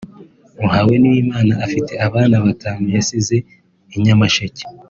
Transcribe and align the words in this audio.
Muhawenimana 0.61 1.53
ufite 1.65 1.93
abana 2.07 2.35
batanu 2.45 2.85
yasize 2.95 3.35
i 3.95 3.97
Nyamasheke 4.03 4.63